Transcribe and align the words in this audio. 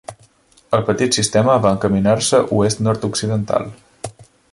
El 0.77 0.85
petit 0.87 1.17
sistema 1.19 1.57
va 1.65 1.73
encaminar-se 1.77 2.39
oest-nord-occidental. 2.61 3.69